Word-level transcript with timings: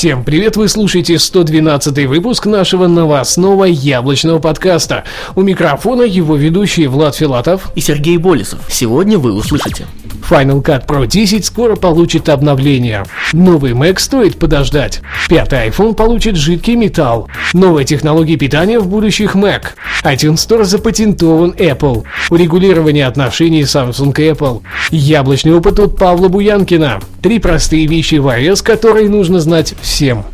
Всем 0.00 0.24
привет, 0.24 0.56
вы 0.56 0.66
слушаете 0.68 1.18
112 1.18 2.06
выпуск 2.06 2.46
нашего 2.46 2.86
новостного 2.86 3.64
яблочного 3.66 4.38
подкаста. 4.38 5.04
У 5.36 5.42
микрофона 5.42 6.00
его 6.00 6.36
ведущие 6.36 6.88
Влад 6.88 7.16
Филатов 7.16 7.70
и 7.74 7.82
Сергей 7.82 8.16
Болесов. 8.16 8.60
Сегодня 8.70 9.18
вы 9.18 9.34
услышите. 9.34 9.86
Final 10.30 10.62
Cut 10.62 10.86
Pro 10.86 11.08
10 11.08 11.44
скоро 11.44 11.74
получит 11.74 12.28
обновление. 12.28 13.04
Новый 13.32 13.72
Mac 13.72 13.98
стоит 13.98 14.38
подождать. 14.38 15.00
Пятый 15.28 15.68
iPhone 15.68 15.94
получит 15.94 16.36
жидкий 16.36 16.76
металл. 16.76 17.28
Новые 17.52 17.84
технологии 17.84 18.36
питания 18.36 18.78
в 18.78 18.86
будущих 18.86 19.34
Mac. 19.34 19.62
iTunes 20.04 20.34
Store 20.34 20.62
запатентован 20.62 21.50
Apple. 21.58 22.04
Урегулирование 22.30 23.06
отношений 23.06 23.62
Samsung 23.62 24.14
и 24.18 24.30
Apple. 24.30 24.62
Яблочный 24.90 25.54
опыт 25.54 25.80
от 25.80 25.96
Павла 25.96 26.28
Буянкина. 26.28 27.00
Три 27.22 27.40
простые 27.40 27.86
вещи 27.86 28.16
в 28.16 28.28
iOS, 28.28 28.62
которые 28.62 29.08
нужно 29.08 29.40
знать 29.40 29.74
всем. 29.82 30.24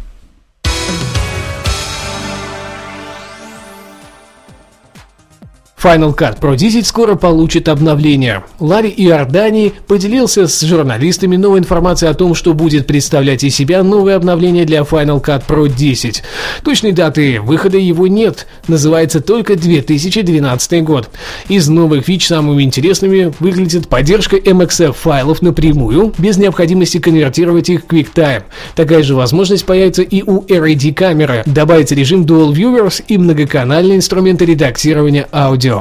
Final 5.87 6.17
Cut 6.17 6.41
Pro 6.41 6.57
10 6.57 6.85
скоро 6.85 7.15
получит 7.15 7.69
обновление. 7.69 8.43
Ларри 8.59 8.93
Иордани 8.97 9.73
поделился 9.87 10.49
с 10.49 10.61
журналистами 10.62 11.37
новой 11.37 11.61
информацией 11.61 12.11
о 12.11 12.15
том, 12.15 12.34
что 12.34 12.55
будет 12.55 12.89
представлять 12.89 13.45
из 13.45 13.55
себя 13.55 13.84
новое 13.84 14.17
обновление 14.17 14.65
для 14.65 14.81
Final 14.81 15.23
Cut 15.23 15.45
Pro 15.47 15.73
10. 15.73 16.25
Точной 16.65 16.91
даты 16.91 17.41
выхода 17.41 17.78
его 17.78 18.09
нет, 18.09 18.48
называется 18.67 19.20
только 19.20 19.55
2012 19.55 20.83
год. 20.83 21.09
Из 21.48 21.69
новых 21.69 22.06
фич 22.06 22.27
самыми 22.27 22.65
интересными 22.65 23.33
выглядит 23.39 23.87
поддержка 23.87 24.39
MXF 24.39 24.93
файлов 24.93 25.41
напрямую, 25.41 26.12
без 26.19 26.37
необходимости 26.37 26.98
конвертировать 26.98 27.69
их 27.69 27.83
в 27.83 27.87
QuickTime. 27.87 28.43
Такая 28.75 29.05
же 29.05 29.15
возможность 29.15 29.65
появится 29.65 30.03
и 30.03 30.25
у 30.25 30.43
RAD 30.47 30.95
камеры. 30.95 31.45
Добавится 31.47 31.95
режим 31.95 32.25
Dual 32.25 32.53
Viewers 32.53 33.05
и 33.06 33.19
многоканальные 33.19 33.98
инструменты 33.98 34.47
редактирования 34.47 35.28
аудио. 35.33 35.75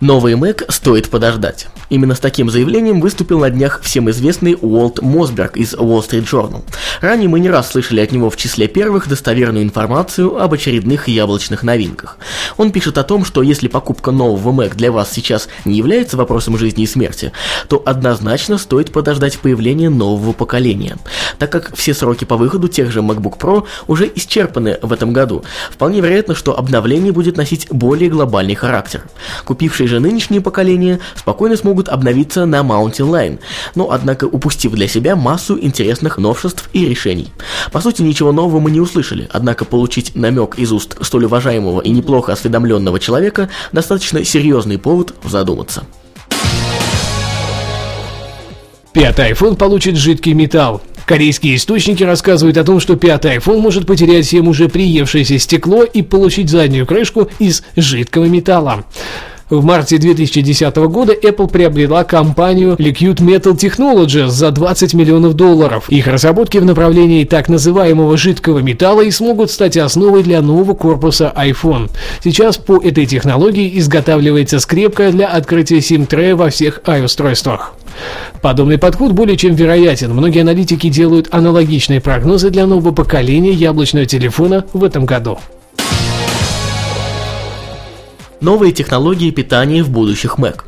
Новый 0.00 0.34
Mac 0.34 0.70
стоит 0.70 1.10
подождать. 1.10 1.68
Именно 1.88 2.14
с 2.14 2.20
таким 2.20 2.50
заявлением 2.50 3.00
выступил 3.00 3.40
на 3.40 3.50
днях 3.50 3.80
всем 3.82 4.10
известный 4.10 4.56
Уолт 4.60 5.02
Мосберг 5.02 5.56
из 5.56 5.74
Wall 5.74 6.06
Street 6.06 6.28
Journal. 6.28 6.64
Ранее 7.00 7.28
мы 7.28 7.38
не 7.38 7.48
раз 7.48 7.70
слышали 7.70 8.00
от 8.00 8.10
него 8.10 8.28
в 8.28 8.36
числе 8.36 8.66
первых 8.66 9.08
достоверную 9.08 9.64
информацию 9.64 10.40
об 10.40 10.52
очередных 10.52 11.08
яблочных 11.08 11.62
новинках. 11.62 12.18
Он 12.56 12.72
пишет 12.72 12.98
о 12.98 13.04
том, 13.04 13.24
что 13.24 13.42
если 13.42 13.68
покупка 13.68 14.10
нового 14.10 14.50
Mac 14.50 14.74
для 14.74 14.90
вас 14.90 15.12
сейчас 15.12 15.48
не 15.64 15.76
является 15.76 16.16
вопросом 16.16 16.58
жизни 16.58 16.84
и 16.84 16.86
смерти, 16.86 17.32
то 17.68 17.82
однозначно 17.84 18.58
стоит 18.58 18.92
подождать 18.92 19.38
появления 19.38 19.90
нового 19.90 20.32
поколения. 20.32 20.96
Так 21.38 21.52
как 21.52 21.76
все 21.76 21.94
сроки 21.94 22.24
по 22.24 22.36
выходу 22.36 22.68
тех 22.68 22.90
же 22.90 23.00
MacBook 23.00 23.38
Pro 23.38 23.64
уже 23.86 24.10
исчерпаны 24.12 24.78
в 24.82 24.92
этом 24.92 25.12
году, 25.12 25.44
вполне 25.70 26.00
вероятно, 26.00 26.34
что 26.34 26.58
обновление 26.58 27.12
будет 27.12 27.36
носить 27.36 27.68
более 27.70 28.10
глобальный 28.10 28.54
характер. 28.54 29.04
Купившие 29.44 29.86
же 29.86 30.00
нынешнее 30.00 30.40
поколение 30.40 30.98
спокойно 31.14 31.56
смогут 31.56 31.75
могут 31.76 31.90
обновиться 31.90 32.46
на 32.46 32.60
Mountain 32.60 33.10
Line, 33.10 33.38
но 33.74 33.90
однако 33.90 34.24
упустив 34.24 34.72
для 34.72 34.88
себя 34.88 35.14
массу 35.14 35.58
интересных 35.60 36.16
новшеств 36.16 36.70
и 36.72 36.86
решений. 36.86 37.28
По 37.70 37.82
сути, 37.82 38.00
ничего 38.00 38.32
нового 38.32 38.60
мы 38.60 38.70
не 38.70 38.80
услышали, 38.80 39.28
однако 39.30 39.66
получить 39.66 40.14
намек 40.14 40.58
из 40.58 40.72
уст 40.72 40.96
столь 41.02 41.26
уважаемого 41.26 41.82
и 41.82 41.90
неплохо 41.90 42.32
осведомленного 42.32 42.98
человека 42.98 43.50
достаточно 43.72 44.24
серьезный 44.24 44.78
повод 44.78 45.14
задуматься. 45.22 45.84
Пятый 48.94 49.32
iPhone 49.32 49.56
получит 49.56 49.96
жидкий 49.96 50.32
металл. 50.32 50.80
Корейские 51.04 51.56
источники 51.56 52.02
рассказывают 52.02 52.56
о 52.56 52.64
том, 52.64 52.80
что 52.80 52.96
пятый 52.96 53.36
iPhone 53.36 53.58
может 53.58 53.86
потерять 53.86 54.24
всем 54.24 54.48
уже 54.48 54.70
приевшееся 54.70 55.38
стекло 55.38 55.84
и 55.84 56.00
получить 56.00 56.48
заднюю 56.48 56.86
крышку 56.86 57.28
из 57.38 57.62
жидкого 57.76 58.24
металла. 58.24 58.86
В 59.48 59.64
марте 59.64 59.98
2010 59.98 60.74
года 60.74 61.12
Apple 61.12 61.48
приобрела 61.48 62.02
компанию 62.02 62.74
Liquid 62.80 63.18
Metal 63.18 63.54
Technologies 63.54 64.26
за 64.26 64.50
20 64.50 64.94
миллионов 64.94 65.34
долларов. 65.34 65.88
Их 65.88 66.08
разработки 66.08 66.58
в 66.58 66.64
направлении 66.64 67.22
так 67.22 67.48
называемого 67.48 68.16
жидкого 68.16 68.58
металла 68.58 69.02
и 69.02 69.12
смогут 69.12 69.52
стать 69.52 69.76
основой 69.76 70.24
для 70.24 70.42
нового 70.42 70.74
корпуса 70.74 71.32
iPhone. 71.36 71.90
Сейчас 72.24 72.56
по 72.56 72.78
этой 72.78 73.06
технологии 73.06 73.78
изготавливается 73.78 74.58
скрепка 74.58 75.12
для 75.12 75.28
открытия 75.28 75.78
SIM-трея 75.78 76.34
во 76.34 76.50
всех 76.50 76.80
i-устройствах. 76.84 77.74
Подобный 78.42 78.78
подход 78.78 79.12
более 79.12 79.36
чем 79.36 79.54
вероятен. 79.54 80.12
Многие 80.12 80.40
аналитики 80.40 80.88
делают 80.88 81.28
аналогичные 81.30 82.00
прогнозы 82.00 82.50
для 82.50 82.66
нового 82.66 82.92
поколения 82.92 83.52
яблочного 83.52 84.06
телефона 84.06 84.64
в 84.72 84.82
этом 84.82 85.06
году. 85.06 85.38
Новые 88.40 88.72
технологии 88.72 89.30
питания 89.30 89.82
в 89.82 89.88
будущих 89.88 90.38
Mac. 90.38 90.60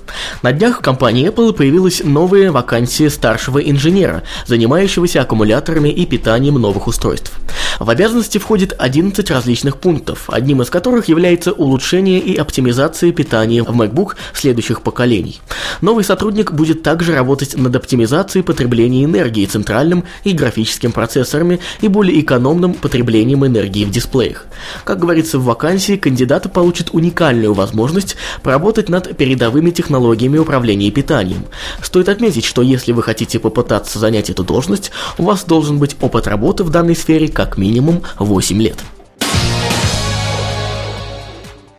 На 0.43 0.53
днях 0.53 0.79
в 0.79 0.81
компании 0.81 1.29
Apple 1.29 1.53
появилась 1.53 2.01
новая 2.03 2.51
вакансия 2.51 3.11
старшего 3.11 3.59
инженера, 3.59 4.23
занимающегося 4.47 5.21
аккумуляторами 5.21 5.91
и 5.91 6.07
питанием 6.07 6.55
новых 6.55 6.87
устройств. 6.87 7.33
В 7.79 7.91
обязанности 7.91 8.39
входит 8.39 8.75
11 8.77 9.31
различных 9.31 9.77
пунктов, 9.77 10.31
одним 10.31 10.63
из 10.63 10.71
которых 10.71 11.09
является 11.09 11.53
улучшение 11.53 12.19
и 12.19 12.37
оптимизация 12.37 13.13
питания 13.13 13.63
в 13.63 13.71
MacBook 13.71 14.15
следующих 14.33 14.81
поколений. 14.81 15.41
Новый 15.83 16.05
сотрудник 16.05 16.53
будет 16.53 16.83
также 16.83 17.15
работать 17.15 17.57
над 17.57 17.77
оптимизацией 17.77 18.43
потребления 18.43 19.05
энергии 19.05 19.45
центральным 19.45 20.05
и 20.25 20.33
графическим 20.33 20.91
процессорами 20.91 21.61
и 21.83 21.89
более 21.89 22.19
экономным 22.21 22.73
потреблением 22.73 23.47
энергии 23.47 23.85
в 23.85 23.91
дисплеях. 23.91 24.47
Как 24.85 24.99
говорится 24.99 25.39
в 25.39 25.45
вакансии, 25.45 25.97
кандидаты 25.97 26.49
получат 26.49 26.89
уникальную 26.93 27.55
возможность 27.59 28.17
поработать 28.43 28.89
над 28.89 29.17
передовыми 29.17 29.71
технологиями 29.71 30.39
управления 30.39 30.91
питанием. 30.91 31.45
Стоит 31.83 32.09
отметить, 32.09 32.47
что 32.47 32.63
если 32.63 32.93
вы 32.93 33.03
хотите 33.03 33.39
попытаться 33.39 33.99
занять 33.99 34.31
эту 34.31 34.45
должность, 34.45 34.91
у 35.19 35.25
вас 35.25 35.45
должен 35.45 35.79
быть 35.79 35.97
опыт 36.01 36.27
работы 36.27 36.65
в 36.65 36.71
данной 36.71 36.97
сфере 36.97 37.29
как 37.29 37.59
минимум 37.59 38.03
8 38.19 38.63
лет 38.63 38.79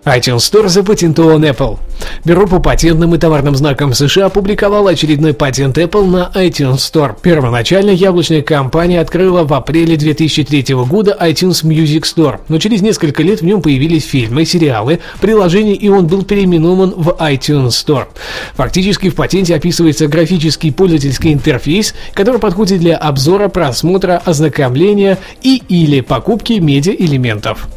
iTunes 0.10 0.38
Store 0.38 0.68
запатентован 0.68 1.46
Apple. 1.46 1.78
Бюро 2.26 2.48
по 2.48 2.60
патентным 2.60 3.14
и 3.14 3.18
товарным 3.18 3.56
знакам 3.56 3.94
США 3.94 4.26
опубликовало 4.26 4.90
очередной 4.92 5.34
патент 5.34 5.78
Apple 5.78 6.06
на 6.06 6.32
iTunes 6.36 6.78
Store. 6.78 7.16
Первоначально 7.22 7.92
яблочная 7.92 8.42
компания 8.42 9.02
открыла 9.02 9.44
в 9.44 9.54
апреле 9.54 9.98
2003 9.98 10.74
года 10.86 11.16
iTunes 11.20 11.64
Music 11.64 12.04
Store, 12.04 12.40
но 12.48 12.58
через 12.58 12.82
несколько 12.82 13.22
лет 13.22 13.42
в 13.42 13.46
нем 13.46 13.62
появились 13.62 14.06
фильмы, 14.06 14.46
сериалы, 14.46 15.00
приложения, 15.22 15.76
и 15.76 15.90
он 15.90 16.08
был 16.08 16.24
переименован 16.24 16.94
в 16.96 17.10
iTunes 17.20 17.70
Store. 17.70 18.08
Фактически 18.56 19.10
в 19.10 19.16
патенте 19.16 19.56
описывается 19.56 20.08
графический 20.08 20.72
пользовательский 20.72 21.34
интерфейс, 21.34 21.94
который 22.14 22.40
подходит 22.40 22.80
для 22.80 22.98
обзора, 22.98 23.48
просмотра, 23.48 24.22
ознакомления 24.26 25.20
и 25.44 25.62
или 25.70 26.02
покупки 26.02 26.54
медиа-элементов. 26.54 27.68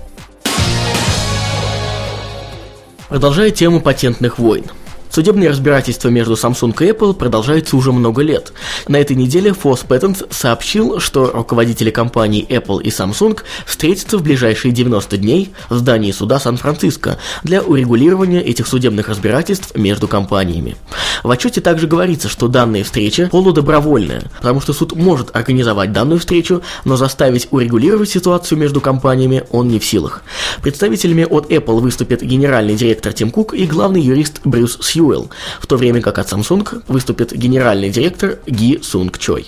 Продолжая 3.13 3.51
тему 3.51 3.83
патентных 3.83 4.39
войн. 4.39 4.65
Судебные 5.11 5.51
разбирательства 5.51 6.09
между 6.09 6.33
Samsung 6.33 6.73
и 6.83 6.89
Apple 6.89 7.13
продолжаются 7.13 7.77
уже 7.77 7.93
много 7.93 8.23
лет. 8.23 8.55
На 8.89 8.97
этой 8.97 9.15
неделе 9.15 9.51
Force 9.51 9.87
Patents 9.87 10.27
сообщил, 10.31 10.99
что 10.99 11.31
руководители 11.31 11.91
компаний 11.91 12.47
Apple 12.49 12.83
и 12.83 12.89
Samsung 12.89 13.39
встретятся 13.67 14.17
в 14.17 14.23
ближайшие 14.23 14.73
90 14.73 15.19
дней 15.19 15.53
в 15.69 15.75
здании 15.75 16.11
суда 16.11 16.41
Сан-Франциско 16.41 17.19
для 17.43 17.61
урегулирования 17.61 18.41
этих 18.41 18.67
судебных 18.67 19.11
разбирательств 19.11 19.77
между 19.77 20.09
компаниями. 20.09 20.77
В 21.23 21.31
отчете 21.31 21.61
также 21.61 21.87
говорится, 21.87 22.29
что 22.29 22.49
данная 22.49 22.85
встреча 22.85 23.29
полудобровольная, 23.31 24.25
потому 24.39 24.61
что 24.61 24.73
суд 24.73 24.95
может 24.97 25.35
организовать 25.37 25.93
данную 25.93 26.19
встречу, 26.19 26.63
но 26.85 26.97
заставить 26.97 27.49
урегулировать 27.51 28.09
ситуацию 28.09 28.59
между 28.59 28.81
компаниями 28.81 29.45
он 29.51 29.69
не 29.69 29.79
в 29.79 29.85
силах. 29.85 30.23
Представителями 30.63 31.27
от 31.29 31.51
Apple 31.51 31.81
выступят 31.81 32.23
генеральный 32.23 32.75
директор 32.75 33.13
Тим 33.13 33.31
Кук 33.31 33.55
и 33.55 33.67
главный 33.67 34.01
юрист 34.01 34.41
Брюс 34.45 34.79
Сью 34.81 35.03
Fuel, 35.03 35.31
в 35.61 35.67
то 35.67 35.77
время 35.77 36.01
как 36.01 36.19
от 36.19 36.33
Samsung 36.33 36.83
выступит 36.89 37.33
генеральный 37.33 37.91
директор 37.91 38.39
Ги 38.47 38.81
Сунг 38.83 39.19
Чой. 39.19 39.47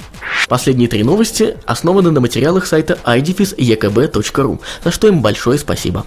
Последние 0.49 0.89
три 0.89 1.05
новости 1.05 1.57
основаны 1.65 2.11
на 2.11 2.21
материалах 2.21 2.67
сайта 2.67 2.99
idefis.ekb.ru, 3.05 4.61
за 4.85 4.91
что 4.91 5.09
им 5.09 5.23
большое 5.23 5.59
спасибо. 5.59 6.05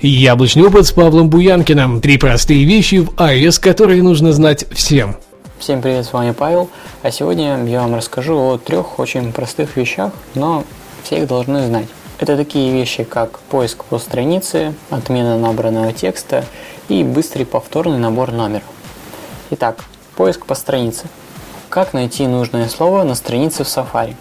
Яблочный 0.00 0.64
опыт 0.64 0.86
с 0.86 0.92
Павлом 0.92 1.28
Буянкиным. 1.28 2.00
Три 2.00 2.18
простые 2.18 2.64
вещи 2.64 3.00
в 3.00 3.14
iOS, 3.14 3.60
которые 3.60 4.00
нужно 4.00 4.32
знать 4.32 4.64
всем. 4.70 5.16
Всем 5.58 5.82
привет, 5.82 6.06
с 6.06 6.12
вами 6.12 6.30
Павел, 6.30 6.70
а 7.02 7.10
сегодня 7.10 7.64
я 7.64 7.80
вам 7.80 7.96
расскажу 7.96 8.36
о 8.36 8.58
трех 8.58 9.00
очень 9.00 9.32
простых 9.32 9.76
вещах, 9.76 10.12
но 10.36 10.62
все 11.02 11.18
их 11.18 11.26
должны 11.26 11.66
знать. 11.66 11.88
Это 12.20 12.36
такие 12.36 12.72
вещи, 12.72 13.02
как 13.02 13.40
поиск 13.40 13.82
по 13.86 13.98
странице, 13.98 14.72
отмена 14.88 15.36
набранного 15.36 15.92
текста 15.92 16.44
и 16.88 17.02
быстрый 17.02 17.44
повторный 17.44 17.98
набор 17.98 18.30
номера. 18.30 18.62
Итак, 19.50 19.84
поиск 20.14 20.46
по 20.46 20.54
странице. 20.54 21.06
Как 21.70 21.92
найти 21.92 22.28
нужное 22.28 22.68
слово 22.68 23.02
на 23.02 23.16
странице 23.16 23.64
в 23.64 23.66
Safari? 23.66 24.14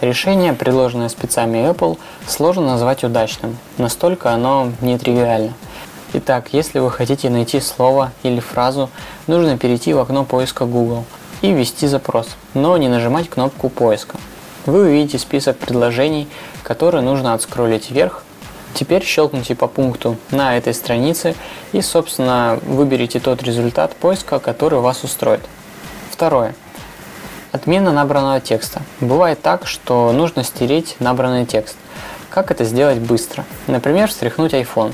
Решение, 0.00 0.52
предложенное 0.52 1.08
спецами 1.08 1.58
Apple, 1.58 1.98
сложно 2.26 2.62
назвать 2.62 3.04
удачным, 3.04 3.58
настолько 3.78 4.32
оно 4.32 4.72
нетривиально. 4.80 5.52
Итак, 6.12 6.48
если 6.52 6.80
вы 6.80 6.90
хотите 6.90 7.30
найти 7.30 7.60
слово 7.60 8.12
или 8.22 8.40
фразу, 8.40 8.90
нужно 9.26 9.56
перейти 9.58 9.92
в 9.92 9.98
окно 9.98 10.24
поиска 10.24 10.64
Google 10.64 11.04
и 11.40 11.52
ввести 11.52 11.86
запрос, 11.86 12.28
но 12.54 12.76
не 12.76 12.88
нажимать 12.88 13.30
кнопку 13.30 13.68
поиска. 13.68 14.16
Вы 14.66 14.82
увидите 14.82 15.18
список 15.18 15.56
предложений, 15.58 16.28
которые 16.62 17.02
нужно 17.02 17.34
отскроллить 17.34 17.90
вверх. 17.90 18.24
Теперь 18.74 19.04
щелкните 19.04 19.54
по 19.54 19.66
пункту 19.66 20.16
на 20.30 20.56
этой 20.56 20.74
странице 20.74 21.34
и, 21.72 21.80
собственно, 21.80 22.58
выберите 22.62 23.20
тот 23.20 23.42
результат 23.42 23.94
поиска, 23.96 24.38
который 24.38 24.80
вас 24.80 25.02
устроит. 25.02 25.40
Второе. 26.10 26.54
Отмена 27.52 27.92
набранного 27.92 28.40
текста. 28.40 28.82
Бывает 29.00 29.42
так, 29.42 29.66
что 29.66 30.12
нужно 30.12 30.44
стереть 30.44 30.96
набранный 31.00 31.46
текст. 31.46 31.76
Как 32.28 32.50
это 32.50 32.64
сделать 32.64 32.98
быстро? 32.98 33.44
Например, 33.66 34.08
встряхнуть 34.08 34.52
iPhone. 34.52 34.92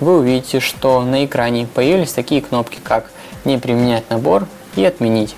Вы 0.00 0.18
увидите, 0.18 0.60
что 0.60 1.02
на 1.02 1.24
экране 1.26 1.66
появились 1.66 2.12
такие 2.12 2.40
кнопки, 2.40 2.78
как 2.82 3.10
«Не 3.44 3.58
применять 3.58 4.08
набор» 4.08 4.46
и 4.74 4.84
«Отменить». 4.84 5.36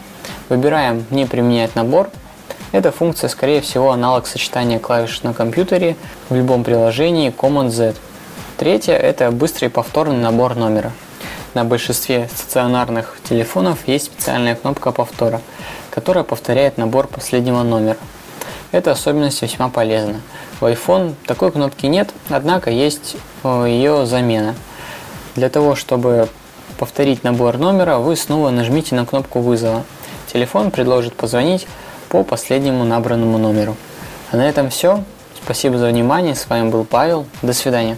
Выбираем 0.49 1.05
«Не 1.11 1.27
применять 1.27 1.75
набор», 1.75 2.09
эта 2.75 2.91
функция, 2.91 3.29
скорее 3.29 3.61
всего, 3.61 3.93
аналог 3.93 4.27
сочетания 4.27 4.81
клавиш 4.81 5.23
на 5.23 5.33
компьютере 5.33 5.97
в 6.29 6.35
любом 6.35 6.65
приложении 6.65 7.33
Command-Z. 7.33 7.95
Третье– 8.57 8.95
это 8.95 9.31
быстрый 9.31 9.69
повторный 9.69 10.19
набор 10.19 10.57
номера. 10.57 10.91
На 11.55 11.65
большинстве 11.65 12.29
стационарных 12.35 13.17
телефонов 13.29 13.87
есть 13.87 14.07
специальная 14.07 14.57
кнопка 14.57 14.91
повтора, 14.91 15.41
которая 15.91 16.25
повторяет 16.25 16.79
набор 16.79 17.07
последнего 17.07 17.63
номера. 17.63 17.97
Эта 18.73 18.91
особенность 18.91 19.41
весьма 19.41 19.69
полезна. 19.69 20.21
В 20.61 20.65
iPhone 20.65 21.15
такой 21.27 21.53
кнопки 21.53 21.87
нет, 21.87 22.13
однако 22.29 22.73
есть 22.73 23.17
э, 23.45 23.67
ее 23.69 24.05
замена. 24.05 24.57
Для 25.37 25.49
того, 25.49 25.77
чтобы 25.77 26.29
повторить 26.77 27.23
набор 27.23 27.57
номера, 27.59 27.99
вы 27.99 28.17
снова 28.17 28.51
нажмите 28.51 28.97
на 28.97 29.07
кнопку 29.07 29.39
вызова. 29.39 29.85
Телефон 30.33 30.73
предложит 30.73 31.15
позвонить 31.15 31.69
по 32.09 32.25
последнему 32.25 32.83
набранному 32.83 33.39
номеру. 33.39 33.77
А 34.33 34.37
на 34.37 34.49
этом 34.49 34.71
все. 34.71 35.05
Спасибо 35.41 35.79
за 35.79 35.87
внимание. 35.87 36.35
С 36.35 36.49
вами 36.49 36.69
был 36.69 36.85
Павел. 36.85 37.27
До 37.43 37.53
свидания. 37.53 37.97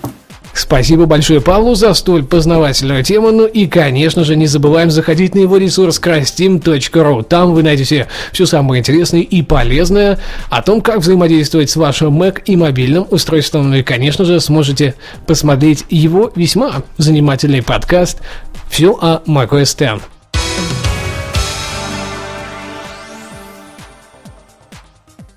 Спасибо 0.56 1.04
большое 1.04 1.42
Павлу 1.42 1.74
за 1.74 1.92
столь 1.92 2.24
познавательную 2.24 3.04
тему. 3.04 3.30
Ну 3.30 3.46
и, 3.46 3.66
конечно 3.66 4.24
же, 4.24 4.36
не 4.36 4.46
забываем 4.46 4.90
заходить 4.90 5.34
на 5.34 5.40
его 5.40 5.58
ресурс 5.58 6.00
crassteam.ru. 6.00 7.22
Там 7.24 7.52
вы 7.52 7.62
найдете 7.62 8.08
все 8.32 8.46
самое 8.46 8.80
интересное 8.80 9.20
и 9.20 9.42
полезное 9.42 10.18
о 10.48 10.62
том, 10.62 10.80
как 10.80 11.00
взаимодействовать 11.00 11.68
с 11.68 11.76
вашим 11.76 12.22
Mac 12.22 12.42
и 12.46 12.56
мобильным 12.56 13.06
устройством. 13.10 13.70
Ну 13.70 13.76
и, 13.76 13.82
конечно 13.82 14.24
же, 14.24 14.40
сможете 14.40 14.94
посмотреть 15.26 15.84
его 15.90 16.32
весьма 16.34 16.82
занимательный 16.96 17.62
подкаст 17.62 18.22
«Все 18.70 18.96
о 18.98 19.20
macOS 19.26 19.94
X». 19.96 20.15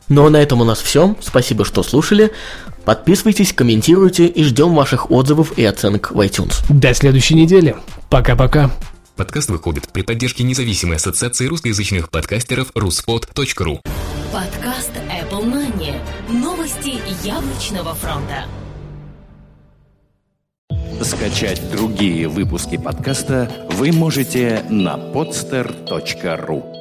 Ну 0.10 0.26
а 0.26 0.30
на 0.30 0.38
этом 0.38 0.62
у 0.62 0.64
нас 0.66 0.80
все. 0.82 1.16
Спасибо, 1.22 1.64
что 1.64 1.84
слушали. 1.84 2.32
Подписывайтесь, 2.84 3.54
комментируйте 3.54 4.26
и 4.26 4.44
ждем 4.44 4.74
ваших 4.74 5.12
отзывов 5.12 5.58
и 5.58 5.64
оценок 5.64 6.12
в 6.12 6.20
iTunes. 6.20 6.64
До 6.70 6.94
следующей 6.94 7.36
недели. 7.36 7.76
Пока-пока. 8.10 8.72
Подкаст 9.16 9.50
выходит 9.50 9.90
при 9.90 10.02
поддержке 10.02 10.44
независимой 10.44 10.96
ассоциации 10.96 11.46
русскоязычных 11.46 12.10
подкастеров 12.10 12.72
ruspod.ru 12.72 13.80
Подкаст 14.34 14.92
Apple 15.12 15.46
Money. 15.46 15.96
Новости 16.30 17.00
яблочного 17.24 17.94
фронта. 17.94 18.46
Скачать 21.04 21.62
другие 21.72 22.28
выпуски 22.28 22.78
подкаста 22.78 23.52
вы 23.72 23.92
можете 23.92 24.64
на 24.70 24.98
podster.ru 24.98 26.79